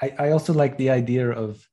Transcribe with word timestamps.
I, 0.00 0.14
I 0.18 0.30
also 0.30 0.52
like 0.52 0.76
the 0.76 0.90
idea 0.90 1.30
of 1.30 1.66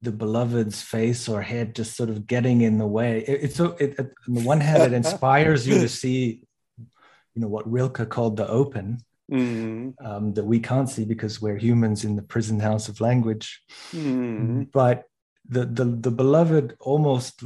the 0.00 0.12
beloved's 0.12 0.80
face 0.80 1.28
or 1.28 1.42
head 1.42 1.74
just 1.74 1.96
sort 1.96 2.08
of 2.08 2.26
getting 2.26 2.60
in 2.60 2.78
the 2.78 2.86
way. 2.86 3.24
It, 3.26 3.44
it's 3.44 3.56
so 3.56 3.76
it, 3.80 3.98
on 3.98 4.34
the 4.34 4.42
one 4.42 4.60
hand, 4.60 4.82
it 4.82 4.92
inspires 4.96 5.66
you 5.66 5.74
to 5.80 5.88
see, 5.88 6.42
you 6.78 7.42
know, 7.42 7.48
what 7.48 7.70
Rilke 7.70 8.08
called 8.08 8.36
the 8.36 8.48
open, 8.48 8.98
mm. 9.30 9.94
um, 10.04 10.34
that 10.34 10.44
we 10.44 10.60
can't 10.60 10.88
see 10.88 11.04
because 11.04 11.42
we're 11.42 11.56
humans 11.56 12.04
in 12.04 12.16
the 12.16 12.22
prison 12.22 12.60
house 12.60 12.88
of 12.88 13.00
language. 13.00 13.62
Mm. 13.92 14.70
But 14.72 15.04
the, 15.48 15.64
the 15.64 15.84
the 15.84 16.10
beloved 16.10 16.76
almost 16.78 17.42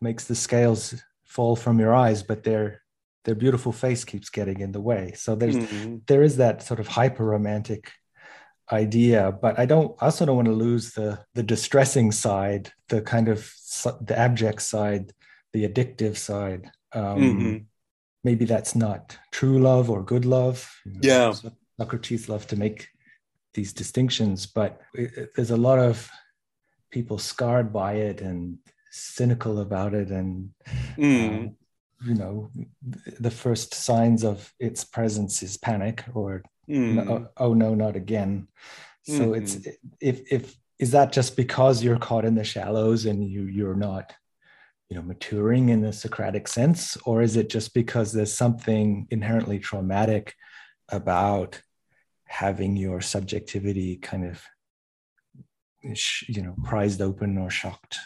makes 0.00 0.24
the 0.24 0.34
scales 0.34 0.94
fall 1.24 1.56
from 1.56 1.80
your 1.80 1.94
eyes, 1.94 2.22
but 2.22 2.44
their 2.44 2.82
their 3.24 3.34
beautiful 3.34 3.72
face 3.72 4.04
keeps 4.04 4.30
getting 4.30 4.60
in 4.60 4.72
the 4.72 4.80
way. 4.80 5.12
So 5.16 5.34
there's 5.34 5.56
mm. 5.56 6.02
there 6.06 6.22
is 6.22 6.36
that 6.36 6.62
sort 6.62 6.80
of 6.80 6.86
hyper 6.86 7.24
romantic 7.24 7.90
idea 8.72 9.32
but 9.42 9.58
i 9.58 9.66
don't 9.66 9.96
I 10.00 10.06
also 10.06 10.26
don't 10.26 10.36
want 10.36 10.48
to 10.48 10.54
lose 10.54 10.92
the 10.92 11.18
the 11.34 11.42
distressing 11.42 12.12
side 12.12 12.72
the 12.88 13.02
kind 13.02 13.28
of 13.28 13.52
the 14.00 14.18
abject 14.18 14.62
side 14.62 15.12
the 15.52 15.68
addictive 15.68 16.16
side 16.16 16.70
um, 16.92 17.18
mm-hmm. 17.18 17.56
maybe 18.24 18.44
that's 18.44 18.74
not 18.74 19.16
true 19.32 19.58
love 19.58 19.90
or 19.90 20.02
good 20.02 20.24
love 20.24 20.70
yeah 21.00 21.32
socrates 21.78 22.28
love 22.28 22.46
to 22.46 22.56
make 22.56 22.88
these 23.54 23.72
distinctions 23.72 24.46
but 24.46 24.80
it, 24.94 25.12
it, 25.16 25.30
there's 25.34 25.50
a 25.50 25.56
lot 25.56 25.78
of 25.78 26.08
people 26.90 27.18
scarred 27.18 27.72
by 27.72 27.94
it 27.94 28.20
and 28.20 28.58
cynical 28.90 29.60
about 29.60 29.94
it 29.94 30.10
and 30.10 30.50
mm. 30.96 31.28
um, 31.28 31.56
you 32.04 32.14
know 32.14 32.50
the 33.18 33.30
first 33.30 33.74
signs 33.74 34.24
of 34.24 34.52
its 34.58 34.84
presence 34.84 35.42
is 35.42 35.56
panic 35.56 36.04
or 36.14 36.42
mm. 36.70 36.94
no, 36.94 37.12
oh, 37.12 37.28
oh, 37.48 37.54
no 37.54 37.74
not 37.74 37.96
again 37.96 38.48
so 39.02 39.12
mm-hmm. 39.12 39.34
it's 39.34 39.66
if 40.00 40.20
if 40.30 40.56
is 40.78 40.92
that 40.92 41.12
just 41.12 41.36
because 41.36 41.82
you're 41.82 41.98
caught 41.98 42.24
in 42.24 42.34
the 42.34 42.44
shallows 42.44 43.06
and 43.06 43.28
you 43.28 43.44
you're 43.44 43.74
not 43.74 44.12
you 44.88 44.96
know 44.96 45.02
maturing 45.02 45.68
in 45.68 45.80
the 45.80 45.92
socratic 45.92 46.48
sense 46.48 46.96
or 47.04 47.22
is 47.22 47.36
it 47.36 47.48
just 47.48 47.72
because 47.74 48.12
there's 48.12 48.32
something 48.32 49.06
inherently 49.10 49.58
traumatic 49.58 50.34
about 50.88 51.62
having 52.24 52.76
your 52.76 53.00
subjectivity 53.00 53.96
kind 53.96 54.24
of 54.26 54.42
you 55.82 56.42
know 56.42 56.54
prized 56.64 57.00
open 57.00 57.38
or 57.38 57.50
shocked 57.50 57.98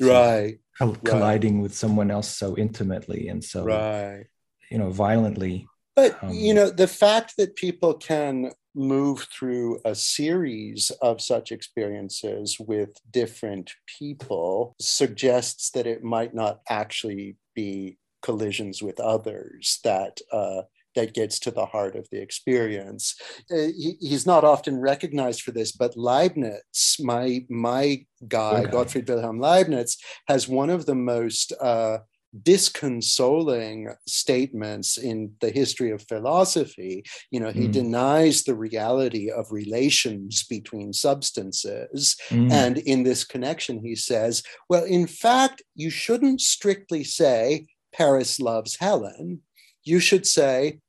right 0.00 0.58
colliding 1.04 1.56
right. 1.56 1.62
with 1.62 1.74
someone 1.74 2.10
else 2.10 2.28
so 2.28 2.56
intimately 2.56 3.28
and 3.28 3.42
so 3.42 3.64
right 3.64 4.26
you 4.70 4.78
know 4.78 4.90
violently 4.90 5.66
but 5.98 6.22
um, 6.22 6.32
you 6.32 6.54
know 6.54 6.70
the 6.70 6.86
fact 6.86 7.34
that 7.36 7.56
people 7.56 7.94
can 7.94 8.52
move 8.74 9.26
through 9.36 9.80
a 9.84 9.94
series 9.94 10.92
of 11.02 11.20
such 11.20 11.50
experiences 11.50 12.56
with 12.60 12.90
different 13.10 13.72
people 13.98 14.76
suggests 14.80 15.70
that 15.70 15.86
it 15.86 16.04
might 16.04 16.34
not 16.34 16.60
actually 16.68 17.36
be 17.56 17.98
collisions 18.22 18.80
with 18.80 19.00
others 19.00 19.80
that 19.82 20.20
uh, 20.32 20.62
that 20.94 21.14
gets 21.14 21.38
to 21.38 21.50
the 21.50 21.66
heart 21.66 21.94
of 21.96 22.08
the 22.10 22.20
experience. 22.20 23.14
Uh, 23.50 23.70
he, 23.76 23.96
he's 24.00 24.26
not 24.26 24.44
often 24.44 24.80
recognized 24.80 25.42
for 25.42 25.52
this, 25.52 25.72
but 25.72 25.96
Leibniz, 25.96 26.96
my 27.00 27.44
my 27.48 28.04
guy, 28.26 28.60
okay. 28.60 28.70
Gottfried 28.70 29.08
Wilhelm 29.08 29.40
Leibniz, 29.40 29.96
has 30.28 30.48
one 30.48 30.70
of 30.70 30.86
the 30.86 30.94
most 30.94 31.52
uh, 31.60 31.98
disconsoling 32.42 33.94
statements 34.06 34.98
in 34.98 35.32
the 35.40 35.50
history 35.50 35.90
of 35.90 36.06
philosophy. 36.08 37.04
You 37.30 37.40
know, 37.40 37.50
he 37.50 37.68
mm. 37.68 37.72
denies 37.72 38.44
the 38.44 38.54
reality 38.54 39.30
of 39.30 39.50
relations 39.50 40.44
between 40.44 40.92
substances. 40.92 42.16
Mm. 42.28 42.52
And 42.52 42.78
in 42.78 43.02
this 43.02 43.24
connection, 43.24 43.80
he 43.82 43.94
says, 43.94 44.42
well, 44.68 44.84
in 44.84 45.06
fact, 45.06 45.62
you 45.74 45.90
shouldn't 45.90 46.40
strictly 46.40 47.04
say 47.04 47.66
Paris 47.94 48.38
loves 48.38 48.76
Helen. 48.76 49.40
You 49.84 50.00
should 50.00 50.26
say 50.26 50.80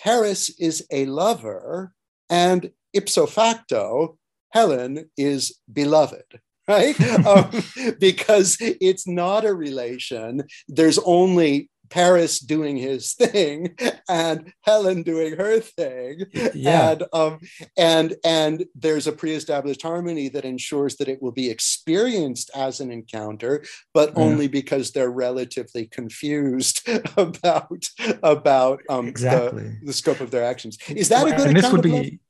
Paris 0.00 0.50
is 0.60 0.86
a 0.92 1.06
lover, 1.06 1.92
and 2.30 2.70
ipso 2.92 3.26
facto, 3.26 4.18
Helen 4.52 5.10
is 5.16 5.58
beloved 5.72 6.40
right? 6.68 7.00
um, 7.26 7.50
because 7.98 8.56
it's 8.60 9.06
not 9.06 9.44
a 9.44 9.54
relation. 9.54 10.44
There's 10.68 10.98
only 10.98 11.70
Paris 11.90 12.38
doing 12.38 12.76
his 12.76 13.14
thing 13.14 13.76
and 14.08 14.52
Helen 14.62 15.02
doing 15.02 15.36
her 15.36 15.60
thing. 15.60 16.24
Yeah. 16.54 16.90
And 16.90 17.04
um 17.12 17.40
and 17.76 18.16
and 18.24 18.64
there's 18.74 19.06
a 19.06 19.12
pre-established 19.12 19.82
harmony 19.82 20.28
that 20.28 20.44
ensures 20.44 20.96
that 20.96 21.08
it 21.08 21.22
will 21.22 21.32
be 21.32 21.50
experienced 21.50 22.50
as 22.54 22.80
an 22.80 22.90
encounter, 22.90 23.64
but 23.94 24.10
yeah. 24.10 24.22
only 24.22 24.48
because 24.48 24.92
they're 24.92 25.10
relatively 25.10 25.86
confused 25.86 26.86
about 27.16 27.86
about 28.22 28.80
um 28.88 29.08
exactly. 29.08 29.62
the, 29.62 29.86
the 29.86 29.92
scope 29.92 30.20
of 30.20 30.30
their 30.30 30.44
actions. 30.44 30.78
Is 30.88 31.08
that 31.08 31.26
a 31.26 31.30
good 31.30 31.48
and 31.48 31.56
this 31.56 31.72
would 31.72 31.82
be 31.82 32.20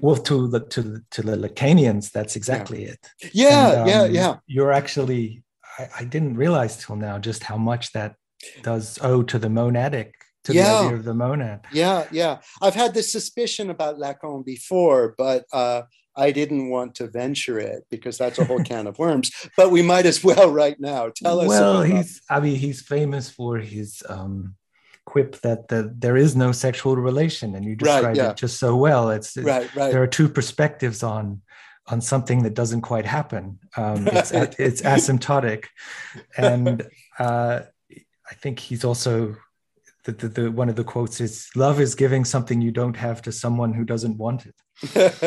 well 0.00 0.16
to 0.16 0.48
the 0.48 0.60
to 0.60 0.82
the, 0.82 1.04
to 1.10 1.22
the 1.22 1.36
lacanians 1.36 2.10
that's 2.10 2.36
exactly 2.36 2.84
yeah. 2.84 2.90
it 2.90 3.08
yeah 3.32 3.70
and, 3.70 3.80
um, 3.80 3.88
yeah 3.88 4.04
yeah 4.04 4.36
you're 4.46 4.72
actually 4.72 5.42
I, 5.78 5.88
I, 6.00 6.04
didn't 6.04 6.36
realize 6.36 6.76
till 6.76 6.96
now 6.96 7.18
just 7.18 7.42
how 7.42 7.56
much 7.56 7.92
that 7.92 8.14
does 8.62 8.98
owe 9.02 9.22
to 9.22 9.38
the 9.38 9.48
monadic 9.48 10.12
to 10.44 10.52
yeah. 10.52 10.64
the 10.64 10.78
idea 10.78 10.96
of 10.96 11.04
the 11.04 11.14
monad 11.14 11.60
yeah 11.72 12.06
yeah 12.10 12.38
i've 12.62 12.74
had 12.74 12.94
this 12.94 13.10
suspicion 13.10 13.70
about 13.70 13.98
lacan 13.98 14.44
before 14.44 15.14
but 15.16 15.44
uh 15.52 15.82
I 16.16 16.30
didn't 16.30 16.70
want 16.70 16.94
to 16.96 17.08
venture 17.08 17.58
it 17.58 17.84
because 17.90 18.18
that's 18.18 18.38
a 18.38 18.44
whole 18.44 18.62
can 18.70 18.86
of 18.86 18.98
worms. 18.98 19.32
But 19.56 19.70
we 19.70 19.82
might 19.82 20.06
as 20.06 20.22
well 20.22 20.50
right 20.50 20.78
now. 20.78 21.10
Tell 21.14 21.40
us. 21.40 21.48
Well, 21.48 21.82
he's. 21.82 22.22
I 22.30 22.40
mean, 22.40 22.56
he's 22.56 22.82
famous 22.82 23.28
for 23.30 23.58
his 23.58 24.02
um, 24.08 24.54
quip 25.14 25.40
that 25.42 25.68
the, 25.68 25.94
there 25.96 26.16
is 26.16 26.34
no 26.34 26.50
sexual 26.50 26.96
relation 26.96 27.54
and 27.54 27.64
you 27.64 27.76
describe 27.76 28.04
right, 28.04 28.16
yeah. 28.16 28.30
it 28.30 28.36
just 28.36 28.58
so 28.58 28.74
well 28.74 29.10
it's, 29.10 29.36
it's 29.36 29.46
right, 29.46 29.72
right. 29.76 29.92
there 29.92 30.02
are 30.02 30.08
two 30.08 30.28
perspectives 30.28 31.04
on 31.04 31.40
on 31.86 32.00
something 32.00 32.42
that 32.42 32.54
doesn't 32.54 32.80
quite 32.80 33.06
happen 33.06 33.56
um, 33.76 34.08
it's, 34.08 34.32
it's 34.58 34.82
asymptotic 34.82 35.66
and 36.36 36.82
uh, 37.20 37.60
i 38.28 38.34
think 38.42 38.58
he's 38.58 38.84
also 38.84 39.36
the, 40.04 40.10
the, 40.10 40.28
the, 40.28 40.50
one 40.50 40.68
of 40.68 40.74
the 40.74 40.82
quotes 40.82 41.20
is 41.20 41.48
love 41.54 41.78
is 41.78 41.94
giving 41.94 42.24
something 42.24 42.60
you 42.60 42.72
don't 42.72 42.96
have 42.96 43.22
to 43.22 43.30
someone 43.30 43.72
who 43.72 43.84
doesn't 43.84 44.16
want 44.16 44.46
it 44.46 44.56